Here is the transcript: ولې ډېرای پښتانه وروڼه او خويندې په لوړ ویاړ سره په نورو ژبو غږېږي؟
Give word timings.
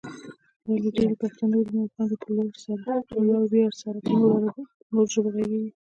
ولې 0.69 0.89
ډېرای 0.95 1.15
پښتانه 1.23 1.55
وروڼه 1.59 1.79
او 2.01 2.09
خويندې 2.21 2.57
په 3.09 3.15
لوړ 3.27 3.43
ویاړ 3.51 3.71
سره 3.83 3.97
په 4.07 4.11
نورو 4.21 5.09
ژبو 5.11 5.29
غږېږي؟ 5.35 5.71